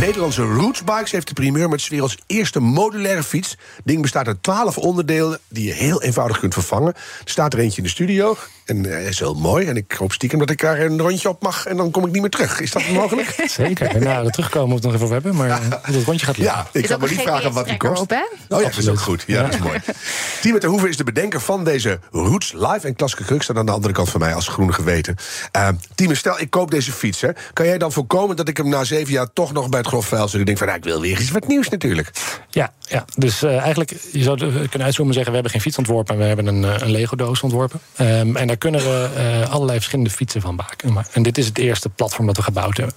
[0.00, 3.56] Nederlandse Rootsbikes heeft de primeur met werelds eerste modulaire fiets.
[3.84, 6.94] Ding bestaat uit 12 onderdelen die je heel eenvoudig kunt vervangen.
[6.94, 9.66] Er staat er eentje in de studio en hij is heel mooi.
[9.66, 12.12] En ik hoop stiekem dat ik daar een rondje op mag en dan kom ik
[12.12, 12.60] niet meer terug.
[12.60, 13.44] Is dat mogelijk?
[13.46, 14.00] Zeker.
[14.00, 15.48] Nou, dat terugkomen moeten we nog even over hebben.
[15.48, 16.56] Maar eh, dat rondje gaat lukken.
[16.56, 18.00] Ja, ik maar een niet vragen wat die kost.
[18.00, 18.22] op, hè?
[18.48, 19.24] Oh ja, dat is ook goed.
[19.26, 19.78] Ja, dat is mooi.
[20.40, 22.80] Timo ter Hoeven is de bedenker van deze Roots Live.
[22.86, 25.16] En Klaske Kruk staat aan de andere kant van mij als groene geweten.
[25.56, 27.20] Uh, Timo, stel ik koop deze fiets.
[27.20, 27.28] Hè.
[27.52, 30.06] Kan jij dan voorkomen dat ik hem na zeven jaar toch nog bij het grof
[30.06, 30.40] vuil zit?
[30.40, 32.10] Ik denk van, nou, ik wil weer eens wat nieuws natuurlijk.
[32.50, 33.04] Ja, ja.
[33.16, 35.26] dus eh, eigenlijk, je zou het, eh, kunnen uitzoomen en zeggen...
[35.26, 37.80] we hebben geen fiets ontworpen, maar we hebben een, eh, een Lego-doos ontworpen.
[37.96, 40.92] Ehm, en daar kunnen we eh, allerlei verschillende fietsen van maken.
[40.92, 42.94] Maar- En dit is het eerste platform dat we gebouwd hebben.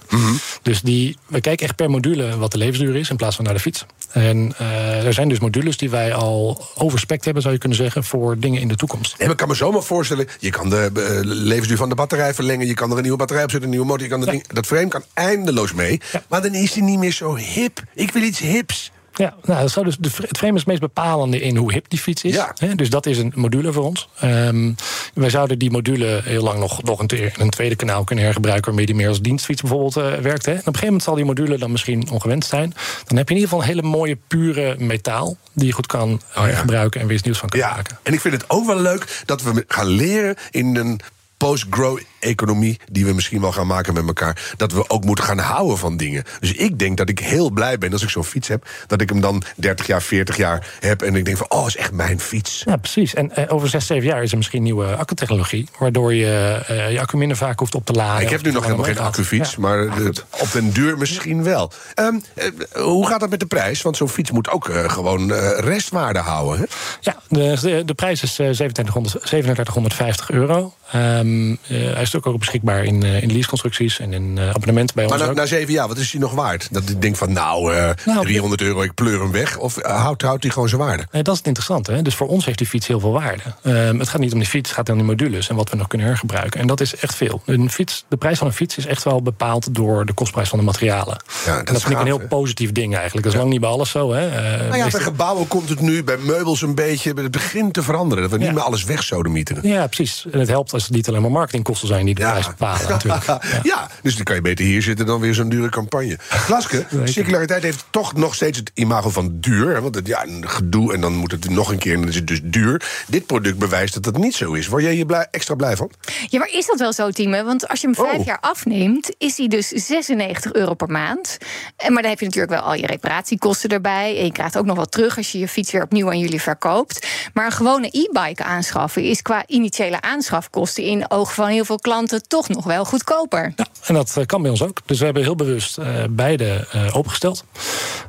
[0.61, 3.09] Dus die, we kijken echt per module wat de levensduur is...
[3.09, 3.85] in plaats van naar de fiets.
[4.11, 8.03] En eh, er zijn dus modules die wij al overspekt hebben, zou je kunnen zeggen...
[8.03, 9.15] voor dingen in de toekomst.
[9.17, 12.67] En ik kan me zomaar voorstellen, je kan de eh, levensduur van de batterij verlengen...
[12.67, 14.03] je kan er een nieuwe batterij op zetten, een nieuwe motor...
[14.03, 14.32] Je kan Ja.
[14.32, 16.01] ding, dat frame kan eindeloos mee.
[16.12, 16.23] Ja.
[16.29, 17.82] Maar dan is hij niet meer zo hip.
[17.93, 18.91] Ik wil iets hips.
[19.17, 21.86] Ja, nou, dat zou dus de, het frame is het meest bepalende in hoe hip
[21.89, 22.34] die fiets is.
[22.34, 22.53] Ja.
[22.75, 24.10] Dus dat is een module voor ons.
[24.19, 24.71] Ehm,
[25.13, 28.65] wij zouden die module heel lang nog, nog een, een tweede kanaal kunnen hergebruiken...
[28.65, 30.47] waarmee die meer als dienstfiets bijvoorbeeld eh, werkt.
[30.47, 32.73] En op een gegeven moment zal die module dan misschien ongewenst zijn.
[33.08, 35.38] Dan heb je in ieder geval een hele mooie, pure metaal...
[35.53, 36.56] die je goed kan eh, Oh ja.
[36.56, 37.97] gebruiken en weer iets nieuws van kan Ja, maken.
[38.03, 40.99] en ik vind het ook wel leuk dat we gaan leren in een
[41.38, 45.38] post-grow economie die we misschien wel gaan maken met elkaar, dat we ook moeten gaan
[45.38, 46.23] houden van dingen.
[46.39, 49.10] Dus ik denk dat ik heel blij ben als ik zo'n fiets heb, dat ik
[49.10, 52.19] hem dan 30 jaar, 40 jaar heb en ik denk van, oh, is echt mijn
[52.19, 52.63] fiets.
[52.65, 53.13] Ja, precies.
[53.13, 55.67] En eh, over zes, zeven jaar is er misschien nieuwe accutechnologie...
[55.80, 58.23] waardoor je eh, je accu minder vaak hoeft op te laden.
[58.23, 59.60] Ik heb nu nog helemaal geen accufiets, Ja.
[59.60, 59.88] maar
[60.32, 61.71] op den duur misschien wel.
[61.93, 63.82] Ehm, eh, hoe gaat dat met de prijs?
[63.82, 66.60] Want zo'n fiets moet ook gewoon restwaarde houden.
[66.60, 66.65] Hè?
[67.01, 70.73] Ja, de, de, de prijs is eh, 3700 3750 euro.
[70.88, 75.13] Hij is ook, ook beschikbaar in, eh, in leaseconstructies en in eh, abonnementen bij Maar
[75.13, 75.36] ons na, ook.
[75.36, 76.67] na zeven jaar, wat is die nog waard?
[76.72, 79.58] Dat ik denk van, nou, eh, Nou, 300 euro, ik pleur hem weg.
[79.58, 81.08] Of houdt, houdt die gewoon zijn waarde?
[81.12, 81.91] Nee, dat is het interessante.
[81.91, 82.02] Hè?
[82.02, 83.41] Dus voor ons heeft die fiets heel veel waarde.
[83.63, 85.76] Ehm, het gaat niet om die fiets, het gaat om die modules en wat we
[85.76, 86.60] nog kunnen hergebruiken.
[86.60, 87.41] En dat is echt veel.
[87.46, 90.60] Een fiets, de prijs van een fiets is echt wel bepaald door de kostprijs van
[90.60, 91.17] de materialen.
[91.46, 93.24] Ja, dat en dat is vind ik een heel positief ding eigenlijk.
[93.26, 94.12] Dat is lang niet bij alles zo.
[94.13, 94.30] Hè?
[94.30, 97.13] Nou ja, meestal- bij gebouwen komt het nu, bij meubels een beetje.
[97.13, 98.24] Het begint te veranderen.
[98.24, 99.67] Dat we niet meer alles wegsodemieteren.
[99.67, 100.26] ja, precies.
[100.32, 103.25] En het helpt als het niet alleen maar marketingkosten zijn die de prijs bepalen natuurlijk.
[103.63, 103.89] Ja.
[104.01, 106.17] dus dan kan je beter hier zitten dan weer zo'n dure campagne.
[106.29, 109.73] Glaske, circulariteit heeft toch nog steeds het imago van duur.
[109.73, 112.10] hè, Want het, ja, een gedoe en dan moet het nog een keer en dan
[112.10, 112.81] is het dus duur.
[113.07, 114.67] Dit product bewijst dat dat niet zo is.
[114.67, 115.91] Word jij hier blij, extra blij van?
[116.29, 117.43] Ja, maar is dat wel zo, Tieme?
[117.43, 118.25] Want als je hem vijf Oh.
[118.25, 121.38] jaar afneemt, is hij dus 96 euro per maand.
[121.77, 124.17] En, maar dan heb je natuurlijk wel al je reparatiekosten erbij.
[124.17, 126.41] En je krijgt ook nog wat terug als je je fiets weer opnieuw aan jullie
[126.41, 127.07] verkoopt.
[127.33, 132.28] Maar een gewone e-bike aanschaffen is qua initiële aanschafkosten in ogen van heel veel klanten
[132.28, 133.54] toch nog wel goedkoper.
[133.56, 134.80] Ja, en dat eh, kan bij ons ook.
[134.86, 137.43] Dus we hebben heel bewust uh, beide uh, opengesteld.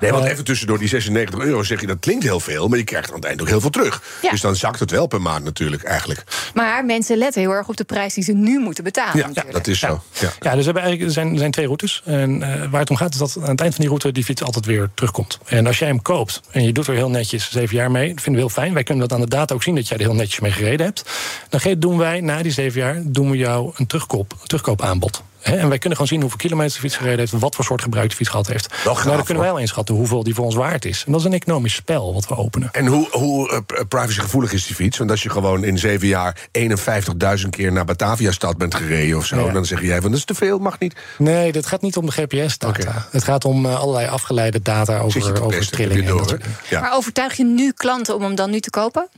[0.00, 2.84] Nee, want even tussendoor die 96 euro zeg je dat klinkt heel veel, maar je
[2.84, 4.02] krijgt aan het eind ook heel veel terug.
[4.22, 4.30] Ja.
[4.30, 6.24] Dus dan zakt het wel per maand natuurlijk eigenlijk.
[6.54, 9.16] Maar mensen letten heel erg op de prijs die ze nu moeten betalen.
[9.16, 10.02] Ja, ja dat is zo.
[10.12, 12.02] Ja, ja dus we hebben eigenlijk, er, zijn, er zijn twee routes.
[12.04, 12.38] En
[12.70, 14.66] waar het om gaat is dat aan het eind van die route die fiets altijd
[14.66, 15.38] weer terugkomt.
[15.44, 18.22] En als jij hem koopt en je doet er heel netjes zeven jaar mee, dat
[18.22, 18.74] vinden we heel fijn.
[18.74, 20.86] Wij kunnen dat aan de data ook zien dat jij er heel netjes mee gereden
[20.86, 21.04] hebt.
[21.48, 25.22] Dan doen wij na die zeven jaar doen we jou een terugkoop, terugkoopaanbod.
[25.42, 28.10] en wij kunnen gewoon zien hoeveel kilometer de fiets gereden heeft, wat voor soort gebruik
[28.10, 28.74] de fiets gehad heeft.
[28.84, 31.02] nou, dan kunnen wij wel inschatten hoeveel die voor ons waard is.
[31.06, 32.68] En dat is een economisch spel wat we openen.
[32.72, 34.98] En hoe, hoe uh, privacygevoelig is die fiets?
[34.98, 39.50] Want als je gewoon in zeven jaar 51.000 keer naar Batavia-stad bent gereden of zo,
[39.50, 40.94] dan zeg jij van dat is te veel, mag niet.
[41.18, 43.08] Nee, dat gaat niet om de GPS-data.
[43.10, 46.40] Het gaat om uh, allerlei afgeleide data over, over trillingen.
[46.68, 46.80] Ja.
[46.80, 49.08] Maar overtuig je nu klanten om hem dan nu te kopen?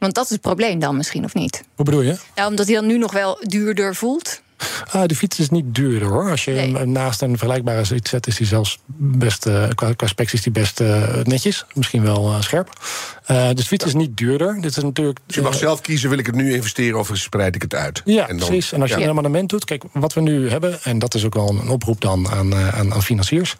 [0.00, 1.62] Want dat is het probleem dan misschien, of niet?
[1.74, 2.16] Hoe bedoel je?
[2.34, 4.40] Ja, omdat hij dan nu nog wel duurder voelt.
[4.90, 6.30] Ah, de fiets is niet duurder hoor.
[6.30, 10.06] Als je hem naast een vergelijkbare iets zet, is hij zelfs best, uh, qua, qua
[10.06, 11.64] specs is die best uh, netjes.
[11.74, 12.68] Misschien wel uh, scherp.
[13.26, 14.60] dus de fiets is niet duurder.
[14.60, 17.54] Dit is natuurlijk, dus je mag zelf kiezen, wil ik het nu investeren of spreid
[17.54, 18.02] ik het uit?
[18.04, 18.72] Ja, en dan, precies.
[18.72, 19.02] En als je ja.
[19.02, 22.00] een abonnement doet, kijk, wat we nu hebben, en dat is ook wel een oproep
[22.00, 23.56] dan aan, aan, aan financiers.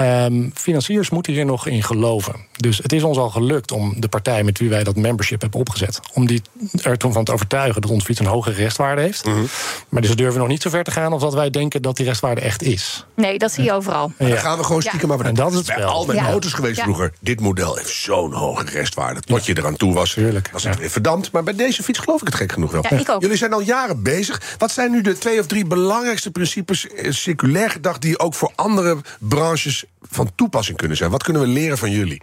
[0.00, 2.34] Um, financiers moeten hier nog in geloven.
[2.56, 5.60] Dus het is ons al gelukt om de partij met wie wij dat membership hebben
[5.60, 6.42] opgezet, om die
[6.82, 9.24] er toen van te overtuigen dat onze fiets een hogere restwaarde heeft.
[9.24, 9.46] Mm -hmm.
[9.88, 11.96] Maar dus durven we nog niet zo ver te gaan of dat wij denken dat
[11.96, 13.06] die restwaarde echt is.
[13.14, 14.12] Nee, dat zie je overal.
[14.18, 14.28] Ja.
[14.28, 16.80] Dan gaan we gewoon stiekem maar En dat is het bij al mijn auto's geweest
[16.80, 17.12] vroeger.
[17.20, 19.20] Dit model heeft zo'n hoge restwaarde.
[19.20, 20.48] Tot je eraan toe was, Tuurlijk.
[20.52, 21.32] was het weer verdampt.
[21.32, 22.84] Maar bij deze fiets geloof ik het gek genoeg wel.
[23.00, 23.20] ik ook.
[23.20, 24.42] Jullie zijn al jaren bezig.
[24.58, 28.52] Wat zijn nu de twee of drie belangrijkste principes, eh, circulair gedacht, die ook voor
[28.54, 31.10] andere branches van toepassing kunnen zijn?
[31.10, 32.22] Wat kunnen we leren van jullie?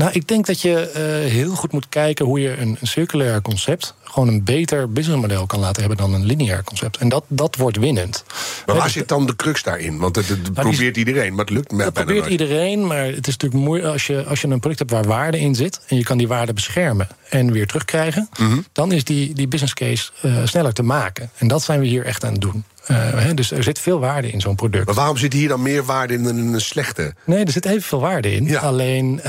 [0.00, 0.90] Nou, ik denk dat je
[1.24, 5.46] uh, heel goed moet kijken hoe je een, een circulair concept gewoon een beter businessmodel
[5.46, 6.96] kan laten hebben dan een lineair concept.
[6.96, 8.24] En dat, dat wordt winnend.
[8.66, 9.98] Maar waar zit dan de crux daarin?
[9.98, 12.30] Want het, het probeert iedereen, maar het lukt Dat probeert nooit.
[12.30, 15.38] iedereen, maar het is natuurlijk moeilijk als je, als je een product hebt waar waarde
[15.38, 18.64] in zit en je kan die waarde beschermen en weer terugkrijgen, mm -hmm.
[18.72, 21.30] dan is die, die business case uh, sneller te maken.
[21.36, 22.64] En dat zijn we hier echt aan het doen.
[22.90, 24.86] Uh, he, dus er zit veel waarde in zo'n product.
[24.86, 27.14] Maar waarom zit hier dan meer waarde in dan in een slechte?
[27.24, 28.44] Nee, er zit evenveel waarde in.
[28.44, 28.60] Ja.
[28.60, 29.22] Alleen uh,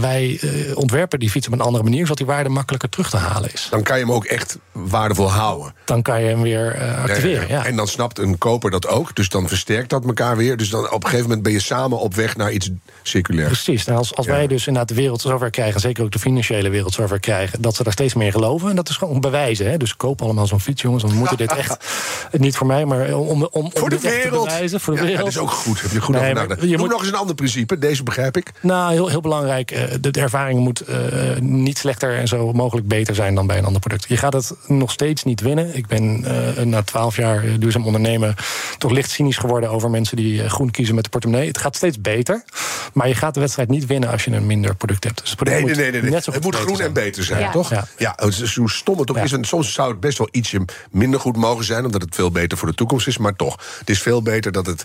[0.00, 3.16] wij uh, ontwerpen die fiets op een andere manier, zodat die waarde makkelijker terug te
[3.16, 3.68] halen is.
[3.70, 5.74] Dan kan je hem ook echt waardevol houden.
[5.84, 7.48] Dan kan je hem weer activeren.
[7.48, 10.56] Ja, ja, En dan snapt een koper dat ook, dus dan versterkt dat elkaar weer.
[10.56, 12.70] Dus dan op een gegeven moment ben je samen op weg naar iets
[13.02, 13.62] circulairs.
[13.62, 13.84] Precies.
[13.84, 16.92] Nou, als als wij dus inderdaad de wereld zover krijgen, zeker ook de financiële wereld
[16.92, 18.70] zover krijgen, dat ze daar steeds meer geloven.
[18.70, 19.70] En dat is gewoon bewijzen.
[19.70, 19.76] Hè?
[19.76, 21.02] Dus koop allemaal zo'n fiets, jongens.
[21.02, 21.84] Dan moeten dit echt
[22.32, 24.48] niet voor mij, maar om, om, om voor de wereld.
[24.48, 24.80] te bewijzen.
[24.80, 25.24] Voor de ja, wereld.
[25.24, 25.82] dat is ook goed.
[25.82, 27.78] Heb je goed Nee, maar je Noem moet- nog eens een ander principe.
[27.78, 28.52] Deze begrijp ik.
[28.60, 29.70] Nou, heel, heel belangrijk.
[29.70, 30.98] eh, De, de ervaring moet eh,
[31.40, 34.04] niet slechter en zo mogelijk beter zijn dan bij een ander product.
[34.08, 35.76] Je gaat het nog steeds niet winnen.
[35.76, 36.24] Ik ben
[36.56, 38.34] eh, na twaalf jaar eh, duurzaam ondernemen
[38.78, 41.46] toch licht cynisch geworden over mensen die eh, groen kiezen met de portemonnee.
[41.48, 42.44] Het gaat steeds beter.
[42.92, 45.20] Maar je gaat de wedstrijd niet winnen als je een minder product hebt.
[45.20, 45.92] Dus product Nee, nee, moet nee.
[45.92, 46.10] nee, nee.
[46.10, 46.94] net zo Het moet beter groen en zijn.
[47.16, 47.50] Beter zijn, Ja.
[47.50, 47.70] toch?
[47.98, 48.18] Ja.
[48.54, 49.22] Hoe stom het ook Ja.
[49.22, 49.32] is.
[49.32, 52.58] En soms zou het best wel ietsje minder goed mogen zijn, omdat het veel beter
[52.58, 53.18] voor de toekomst is.
[53.18, 54.84] Maar toch, het is veel beter dat het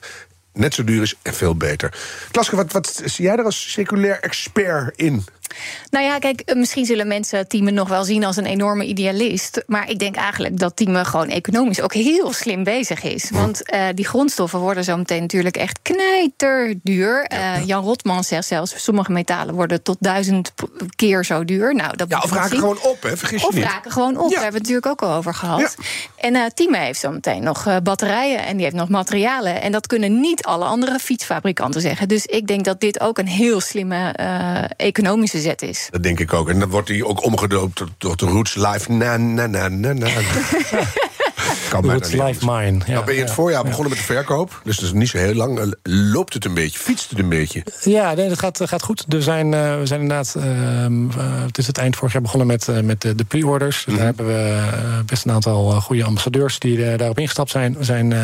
[0.54, 1.94] net zo duur is en veel beter.
[2.32, 5.26] Klaske, wat, wat zie jij er als circulair expert in?
[5.90, 9.64] Nou ja, kijk, eh, misschien zullen mensen Tieme nog wel zien als een enorme idealist.
[9.68, 13.30] Maar ik denk eigenlijk dat Tieme gewoon economisch ook heel slim bezig is.
[13.30, 17.24] Want eh, die grondstoffen worden zo meteen natuurlijk echt knijterduur.
[17.26, 20.54] Eh, Jan Rotman zegt zelfs, sommige metalen worden tot duizend
[20.96, 21.76] keer zo duur.
[21.76, 22.60] Nou, dat Ja, of raken zien.
[22.60, 23.18] gewoon op, hè?
[23.18, 23.64] Vergis je Of niet.
[23.64, 24.30] raken gewoon op.
[24.30, 24.36] Ja.
[24.36, 25.76] Daar hebben we het natuurlijk ook al over gehad.
[25.78, 26.30] Ja.
[26.30, 29.62] En Tieme heeft zo meteen nog batterijen en die heeft nog materialen.
[29.62, 32.08] En dat kunnen niet alle andere fietsfabrikanten zeggen.
[32.08, 34.12] Dus ik denk dat dit ook een heel slimme
[34.78, 35.88] economische is.
[35.92, 36.50] Dat denk ik ook.
[36.50, 38.92] En dan wordt hij ook omgedoopt tot, tot de Roots Live.
[38.92, 40.08] Na, na, na, na, na.
[41.72, 42.66] kan bijna Roots niet Life anders.
[42.72, 42.84] Mine.
[42.86, 43.42] Ja, nou ben je in het ja.
[43.42, 44.62] voorjaar begonnen met de verkoop.
[44.64, 45.60] Dus dat is niet zo heel lang.
[45.60, 46.80] Eh, Loopt het een beetje?
[46.80, 47.64] Fietst het een beetje?
[47.84, 49.06] Ja, nee, dat gaat, gaat goed.
[49.14, 52.48] Er zijn, eh, we zijn inderdaad, ehm, eh, het is het eind vorig jaar begonnen
[52.48, 53.84] met, met de, de pre-orders.
[53.86, 54.70] Dus daar hebben we
[55.06, 57.76] best een aantal goede ambassadeurs die daarop ingestapt zijn.
[57.78, 58.20] Er zijn eh,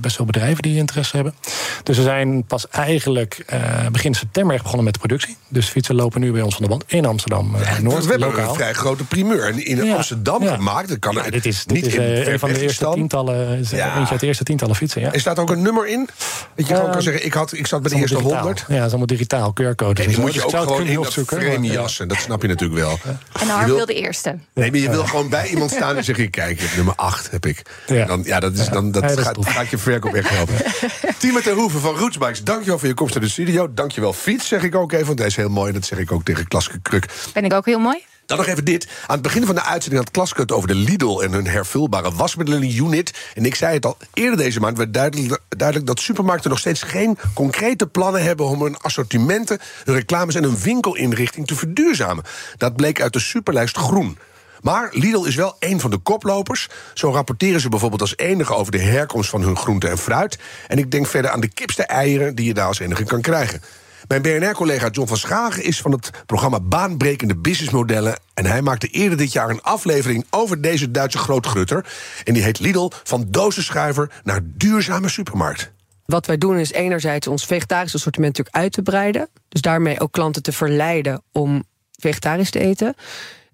[0.00, 1.34] best veel bedrijven die interesse hebben.
[1.82, 3.60] Dus we zijn pas eigenlijk eh,
[3.92, 5.36] begin september echt begonnen met de productie.
[5.48, 8.48] Dus fietsen lopen nu bij ons van de band in Amsterdam Noord, we hebben lokaal.
[8.48, 9.46] een vrij grote primeur.
[9.46, 10.54] En in Ja, Amsterdam ja.
[10.54, 10.88] gemaakt.
[10.88, 13.24] Dat kan Ja, dit is, dit niet is in een van de eerste Weggestan.
[13.34, 13.96] tientallen, is Ja.
[13.96, 15.00] eentje uit de eerste tientallen fietsen.
[15.00, 15.12] Ja.
[15.12, 16.08] Er staat ook een nummer in.
[16.54, 18.56] Dat je gewoon Eh, kan zeggen, ik, had, ik zat bij de eerste allemaal 100.
[18.56, 18.76] digitaal.
[18.76, 20.02] Ja, het is allemaal digitaal, QR-code.
[20.06, 20.20] Die zo.
[20.20, 22.08] moet je Dus ook gewoon in dat frame jassen.
[22.08, 22.98] Dat snap je natuurlijk wel.
[23.40, 24.38] En Harm wil- de eerste.
[24.54, 27.46] Nee, maar je wil gewoon bij iemand staan en zeg je: Kijk, nummer 8 heb
[27.46, 27.62] ik.
[28.06, 30.54] Dan, ja dat, is, dan, dat, dat gaat, gaat je verkoop echt helpen.
[31.18, 33.74] Timo ten Hoeven van Rootsbikes, dankjewel voor je komst naar de studio.
[33.74, 35.72] Dankjewel Fiets, zeg ik ook even, want hij is heel mooi.
[35.72, 37.06] Dat zeg ik ook tegen Klaske Kruk.
[37.32, 38.04] Ben ik ook heel mooi?
[38.26, 38.88] Dan nog even dit.
[39.06, 42.12] Aan het begin van de uitzending had Klaske het over de Lidl en hun hervulbare
[42.12, 43.30] wasmiddelenunit.
[43.34, 46.82] En ik zei het al eerder deze maand, werd duidelijk, duidelijk dat supermarkten nog steeds
[46.82, 52.24] geen concrete plannen hebben om hun assortimenten, hun reclames en hun winkelinrichting te verduurzamen.
[52.56, 54.18] Dat bleek uit de superlijst groen.
[54.60, 56.68] Maar Lidl is wel een van de koplopers.
[56.94, 60.38] Zo rapporteren ze bijvoorbeeld als enige over de herkomst van hun groente en fruit.
[60.68, 63.62] En ik denk verder aan de kipste eieren die je daar als enige kan krijgen.
[64.08, 68.18] Mijn BNR-collega John van Schagen is van het programma Baanbrekende Businessmodellen.
[68.34, 71.86] En hij maakte eerder dit jaar een aflevering over deze Duitse grootgrutter.
[72.24, 75.72] En die heet Lidl van dozenschuiver naar duurzame supermarkt.
[76.04, 79.28] Wat wij doen is enerzijds ons vegetarisch assortiment natuurlijk uit te breiden.
[79.48, 81.64] Dus daarmee ook klanten te verleiden om
[81.98, 82.94] vegetarisch te eten.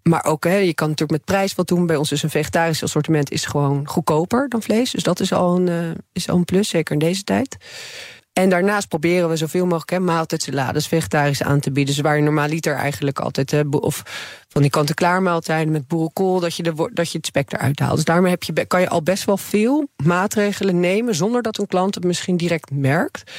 [0.02, 1.86] Maar ook, hè, je kan natuurlijk met prijs wat doen.
[1.86, 4.90] Bij ons is een vegetarisch assortiment is gewoon goedkoper dan vlees.
[4.90, 7.56] Dus dat is al een, uh, is al een plus, zeker in deze tijd.
[8.38, 11.94] En daarnaast proberen we zoveel mogelijk hè, maaltijdsalades vegetarisch aan te bieden.
[11.94, 13.50] Dus waar je normaliter eigenlijk altijd...
[13.50, 14.02] Hè, of
[14.48, 16.40] van die kant-en-klaar met boerenkool...
[16.40, 17.94] Dat je, de, dat je het spek eruit haalt.
[17.94, 21.14] Dus daarmee heb je, kan je al best wel veel maatregelen nemen...
[21.14, 23.30] zonder dat een klant het misschien direct merkt.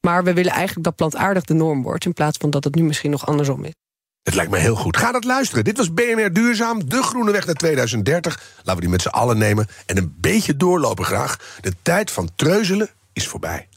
[0.00, 2.04] Maar we willen eigenlijk dat plantaardig de norm wordt...
[2.04, 3.72] in plaats van dat het nu misschien nog andersom is.
[4.22, 4.96] Het lijkt me heel goed.
[4.96, 5.64] Ga dat luisteren.
[5.64, 8.42] Dit was BNR Duurzaam, de groene weg naar 2030.
[8.56, 11.38] Laten we die met z'n allen nemen en een beetje doorlopen graag.
[11.60, 13.68] De tijd van treuzelen is voorbij.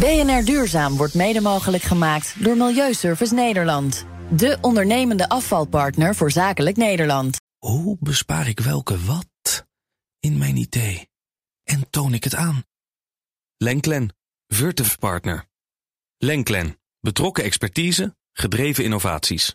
[0.00, 4.06] BNR Duurzaam wordt mede mogelijk gemaakt door Milieuservice Nederland.
[4.30, 7.36] De ondernemende afvalpartner voor zakelijk Nederland.
[7.58, 9.66] Hoe bespaar ik welke wat
[10.20, 11.08] in mijn idee?
[11.64, 12.64] En toon ik het aan?
[13.56, 15.44] Lenklen, Virtuf Partner.
[16.16, 19.54] Lenklen, betrokken expertise, gedreven innovaties.